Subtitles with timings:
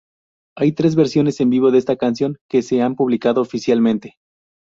[0.57, 4.15] Hay tres versiones en vivo de esta canción que se han publicado oficialmente.